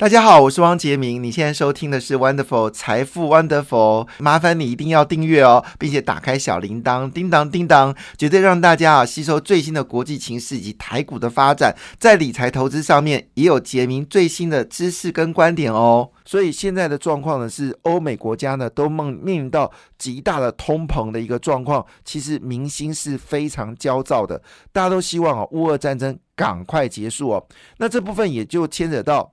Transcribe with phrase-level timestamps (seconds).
[0.00, 1.22] 大家好，我是汪杰明。
[1.22, 16.10] 你现在收听的是 Wonderful 财富 Wonderful，麻烦你一定要订阅哦，并且打开小铃铛，叮当叮当，绝对让大家啊吸收最新的国际情势以及台股的发展，在理财投资上面也有杰明最新的知识跟观点哦。
[16.24, 24.40] 所以现在的状况呢，是欧美国家呢都梦面临到极大的通膨的一个状况，其实民心是非常焦躁的，
[24.72, 27.46] 大家都希望啊乌俄战争赶快结束哦。
[27.76, 29.30] 那这部分也就牵扯到。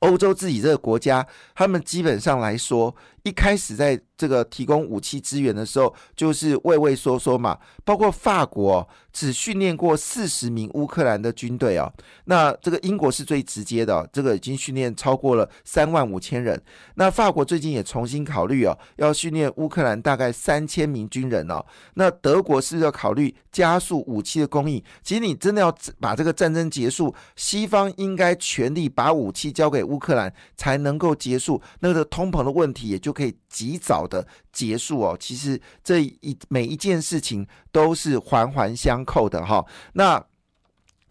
[0.00, 7.58] 欧洲自己这个国家，他们基本上来说，一开始在这个提供武器支援的时候，就是畏畏缩缩嘛。
[7.84, 11.92] 包括法国只训练过四十名乌克兰的军队哦，
[12.24, 16.60] 那这个英国是最直接的，这个已经训练超过了三万五千人。
[16.96, 21.64] 那法国最近也重新考虑哦，要训练乌克兰大概三千名军人哦。
[21.94, 24.82] 那德国是不是要考虑加速武器的供应？
[25.02, 35.16] 其实你真的要把这个战争结束，西方应该全力把武器交给乌克兰，才能够结束那个通膨的问题，也就可以及早的结束哦。
[35.18, 37.46] 其实这一每一件事情。
[37.72, 39.62] 都是环环相扣的哈，
[39.92, 40.24] 那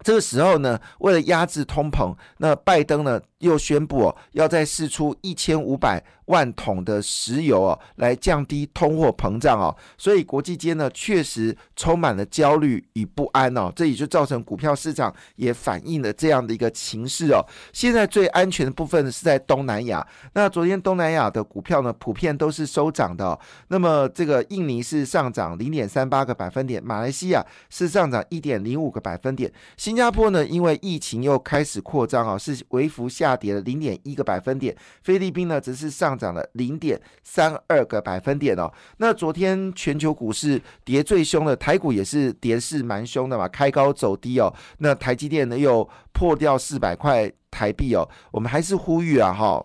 [0.02, 6.04] 这个时候呢，为了压制通膨，那拜登呢又宣布哦，要再释出一千五百。
[6.26, 17.46] 万桶的石油哦，来降低通货膨胀哦，所以国际间呢确实充满了焦虑与不安哦，这也就造成股票市场也反映了这样的一个情势哦。
[17.72, 36.16] 现在最安全的部分是在东南亚，那昨天东南亚的股票呢普遍都是收涨的，那么这个印尼是上涨零点三八个百分点，马来西亚是上涨一点零五个百分点，新加坡呢因为疫情又开始扩张啊，是微幅下下跌了零点一个百分点，菲律宾呢则是上。
[36.16, 38.72] 涨了零点三二个百分点哦。
[38.98, 44.54] 那昨天全球股市跌最凶的，台股也是跌势蛮凶的嘛，开高走低哦。
[44.78, 48.08] 那台积电呢又破掉四百块台币哦。
[48.32, 49.62] 我们还是呼吁啊，哈。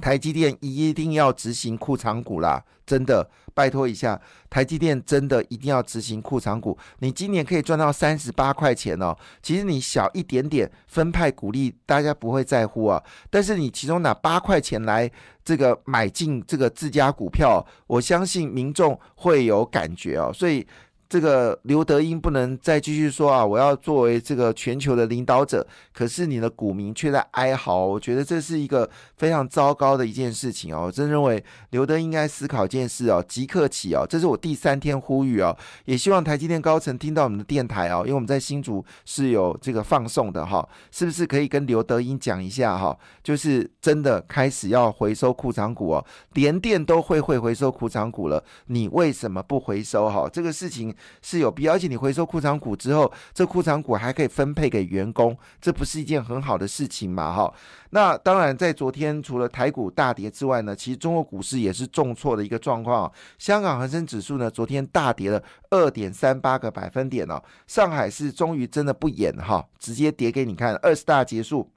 [0.00, 6.76] 台积电一定要执行库藏股啦，真的拜托一下，台积电真的一定要执行库藏股。
[6.98, 13.02] 你今年可以赚到三十八块钱哦，其实你小一点点分派股利，大家不会在乎啊。
[13.30, 15.10] 但是你其中拿八块钱来
[15.44, 20.66] 这个买进这个自家股票，我相信民众会有感觉哦，所以。
[21.08, 23.46] 这个刘德英不能再继续说啊！
[23.46, 27.86] 我要作为这个全球的领导者，可是你的股民却在哀嚎。
[27.86, 30.86] 我觉得这是一个非常糟糕的一件事情哦。
[30.86, 42.98] 我真认为刘德应该思考一件事哦，即刻起哦，这是我第三天呼吁哦，也希望台积电高层听到我们的电台哦，因为我们在新竹是有这个放送的哈，是不是可以跟刘德英讲一下哈？
[43.22, 50.28] 就是真的开始要回收库藏股哦，连电都会会回收库藏股了，你为什么不回收哈？
[50.32, 50.95] 这个事情。
[51.22, 57.32] 是有必要，而且你回收库藏股之后，这库藏股还可以分配给员工，这不是一件很好的事情嘛？
[57.32, 57.52] 哈，
[57.90, 63.10] 那当然，在昨天除了台股大跌之外呢，其实中国股市也是重挫的一个状况。
[63.38, 67.42] 香港恒生指数呢，昨天大跌了二点三八个百分点哦。
[67.66, 71.70] 上海是终于真的不演哈，直接跌给你看，二十大结束。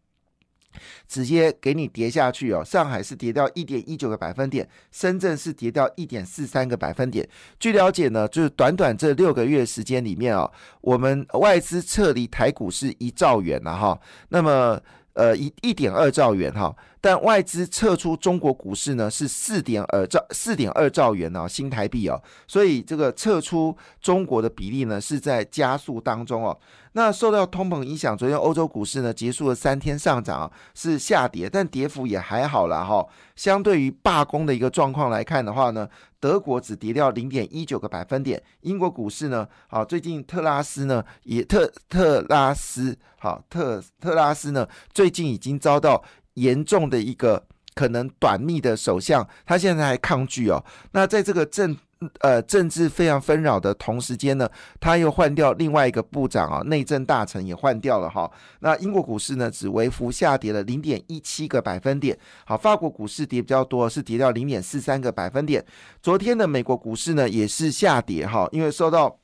[1.07, 7.27] 直接给你跌下去哦，上海是跌掉一点一九个百分点，深圳是跌掉一点四三个百分点。
[7.59, 13.99] 据了解呢，就是短短这六个月时间里面哦，我们外资撤离台股是一兆元了哈，
[14.29, 14.79] 那么
[15.13, 16.75] 呃一一点二兆元哈。
[17.01, 26.57] 但外资撤出中国股市呢，是四点二兆四点二兆元哦，新台币哦，所以这个撤出中国的比例呢是在加速当中哦。
[26.93, 33.07] 那受到通膨影响，昨天欧洲股市呢结束了三天上涨，是下跌，但跌幅也还好了哈。
[33.35, 35.87] 相对于罢工的一个状况来看的话呢，
[36.19, 46.03] 德国只跌掉零点一九个百分点，英国股市呢，好，最近特拉斯呢也特特拉斯好特特拉斯呢最近已经遭到。
[46.39, 47.45] 严重的一个
[47.75, 50.63] 可能短命的首相，他现在还抗拒哦。
[50.91, 51.77] 那在这个政
[52.19, 54.49] 呃政治非常纷扰的同时间呢，
[54.79, 58.29] 他又换掉另外一个部长啊，内政大臣也换掉了哈。
[58.59, 62.17] 那英国股市呢，只微幅下跌了零点一七个百分点。
[62.45, 65.63] 好，法国股市跌比较多，是跌掉零点四三个百分点。
[66.01, 69.19] 昨天的美国股市呢，也是下跌哈，因为受到。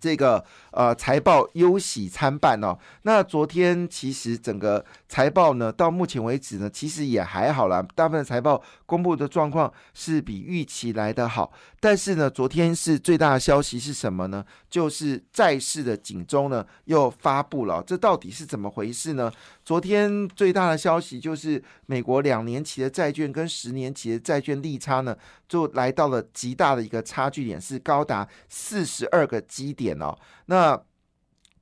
[0.00, 7.86] 这个呃财报忧喜参半哦，那昨天其实整个财报呢，到目前为止呢，其实也还好啦。
[7.94, 14.44] 大部分财报公布的状况是比预期来的好，但是呢，昨天是最大的消息是什么呢？
[14.70, 19.30] 就是债市的警钟呢又发布了，这到底是怎么回事呢？
[19.64, 25.16] 昨天最大的消息就是美国两年期的债券跟十年期的债券利差呢，
[25.48, 30.16] 就来到了极大的一个差距点，是高达四十二个基点点哦。
[30.46, 30.80] 那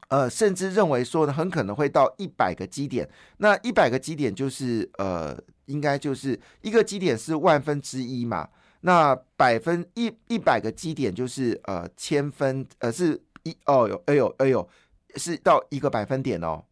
[0.08, 3.08] 呃，甚至认为说呢，很可能会到一百个基点。
[3.38, 5.36] 那一百个基点就是呃，
[5.66, 8.48] 应该就是一个基点是万分之一嘛。
[8.82, 14.68] 那百分一一百个基点就是呃千分呃是一哦呦哎呦哎呦
[15.16, 16.62] 是到一个百分点哦，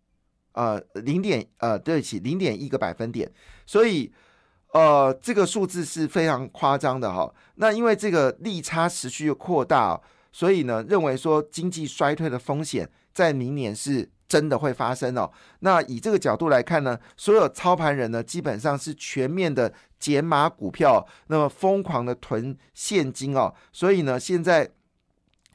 [0.52, 3.32] 呃零点呃对不起零点一个百分点，
[3.66, 4.12] 所以
[4.75, 7.34] 呃这个数字是非常夸张的哈。
[7.56, 9.99] 那因为这个利差持续扩大，
[10.32, 12.90] 所以呢认为说经济衰退的风险。
[13.14, 15.31] 在明年是真的会发生哦。
[15.58, 23.55] 那以这个角度来看呢，所有操盘人呢基本上是全面的减码股票，那么疯狂的囤现金哦。
[23.70, 24.67] 所以呢，现在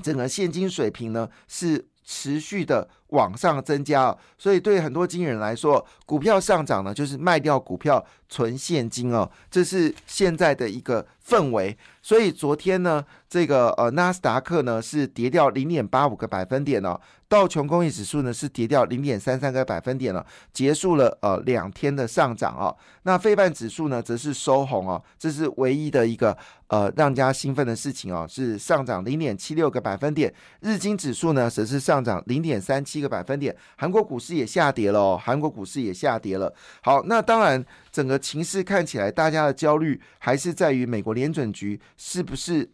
[0.03, 4.15] 整个现金水平呢是持续的往上增加。
[4.37, 11.77] 所以对很多经纪人来说，股票上涨呢就是卖掉股票存现金哦，这是现在的一个氛围。
[12.01, 16.99] 所以昨天呢，这个呃纳斯达克呢是跌掉零点八五个百分点哦。
[17.29, 22.73] 道琼工业指数呢是跌掉零点三三个百分点了，结束了呃两天的上涨啊。
[23.03, 26.37] 那费半指数呢则是收红哦，这是唯一的一个
[26.67, 30.33] 呃让家兴奋的事情哦，是上涨零点七六个百分点。
[30.61, 33.55] 日经指数呢则是上涨零点三七一个百分点。
[33.77, 36.53] 韩国股市也下跌了哦，韩国股市也下跌了。
[36.81, 42.71] 好，那当然整个情势看起来，大家的焦虑还是在于美国联准局是不是。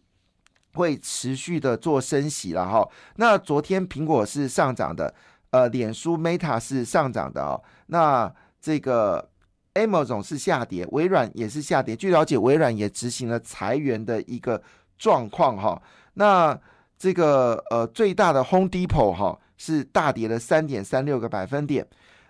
[0.76, 2.84] 会持续的做升息了哈，
[3.14, 5.14] 那昨天苹果是上涨的，
[5.50, 9.30] 呃，脸书 Meta 是上涨的哦，那这个
[9.74, 11.94] Amazon 是下跌，微软也是下跌。
[11.94, 14.60] 据了解，微软也执行了裁员的一个
[14.98, 15.80] 状况哈。
[16.14, 16.58] 那
[16.98, 21.86] 这个呃最大的 Home Depot 哈是大跌了三点三六个百分点。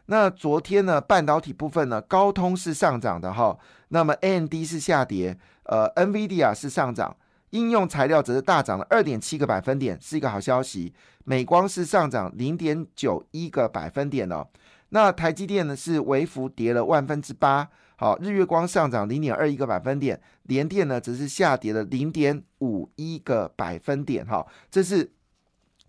[0.07, 3.59] 那昨天呢，半导体部分呢，高通是上涨的哈，
[3.89, 7.17] 那么 AMD 是下跌，呃，NVIDIA 是上涨。
[7.51, 10.93] 应用材料则是大涨了二点七个百分点，是一个好消息。
[11.25, 14.47] 美光是上涨零点九一个百分点哦。
[14.91, 17.69] 那台积电呢是微幅跌了万分之八。
[17.97, 24.27] 好，日月光上涨零点二一个百分点，联电呢则是下跌了零点五一个百分点。
[24.27, 25.13] 哈，这是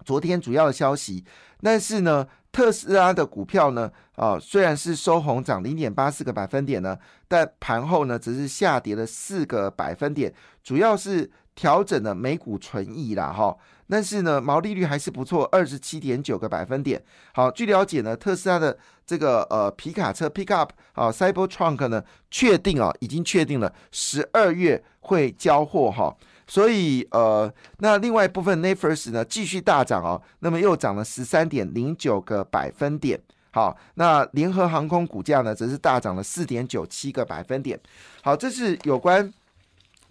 [0.03, 1.23] 昨天主要的消息。
[1.61, 6.97] 但是呢，特斯拉的股票呢，啊，虽然是收红涨零点八四个百分点呢，
[7.27, 10.33] 但盘后呢只是下跌了四个百分点，
[10.63, 11.31] 主要是。
[11.55, 13.55] 调整了每股存益啦，哈，
[13.87, 17.01] 但是呢，毛利率还是不错，二十七点九个百分点。
[17.33, 26.13] 好，据了解呢，特斯拉的这个呃皮卡车 Pickup 啊，Cybertruck 呢，确定啊，已经确定了十二月会交货哈。
[26.47, 33.19] 所以呃，那另外一部分 n e f e r s 呢继续大涨哦，那么又涨了十三点零九个百分点。
[33.51, 37.79] 好，那联合航空股价呢，则是大涨了四点九七个百分点。
[38.21, 39.33] 好，这是有关。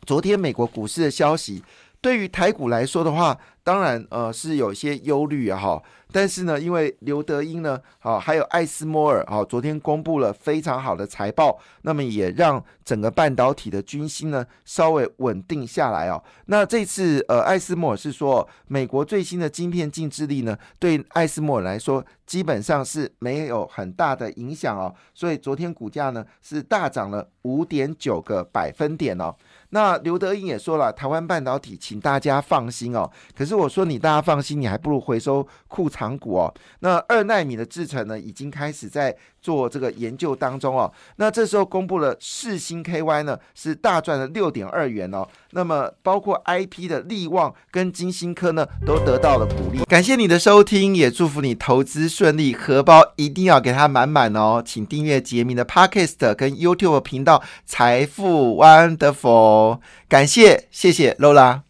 [0.07, 1.63] 昨天美国股市的消息，
[2.01, 5.83] 对于台股来说的话，当然呃是有些忧虑啊哈。
[6.13, 16.23] 但是呢，因为刘德英呢，好还有艾斯摩尔啊，昨天公布了非常好的财报，那么也让整个半导体的军心呢稍微稳定下来哦。
[16.47, 24.95] 那这次呃，艾斯摩尔是说，美国最新的晶片禁制力呢，对艾斯摩尔来说基本上是没有很大的影响哦。
[25.15, 29.35] 所以昨天股价呢是大涨了五点九个百分点哦。
[29.71, 33.11] 那刘德英也说了，台湾半导体，请大家放心哦。
[33.37, 36.55] 可是我说你大家放心，你还不如回收库藏股哦。
[36.81, 40.93] 那二纳米的制程呢，已经开始在做这个研究当中哦。
[41.17, 45.27] 那这时候公布了世星 KY 呢，是大赚了六点二元哦。
[45.51, 49.85] 那么包括 IP 的利旺跟金星科呢，都得到了鼓励。
[49.85, 54.63] 感谢你的收听，也祝福你投资顺利，荷包一定要给它满满哦。
[54.65, 59.81] 请订阅杰明的 Podcast 跟 YouTube 频道财富 Wonderful。
[60.09, 61.65] 感谢，谢谢 Lola。